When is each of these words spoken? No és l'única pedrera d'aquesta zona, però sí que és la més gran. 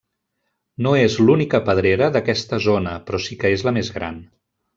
No 0.85 0.93
és 0.99 1.17
l'única 1.27 1.59
pedrera 1.67 2.07
d'aquesta 2.15 2.59
zona, 2.69 2.95
però 3.11 3.21
sí 3.27 3.39
que 3.45 3.53
és 3.59 3.67
la 3.69 3.77
més 3.79 3.93
gran. 4.01 4.21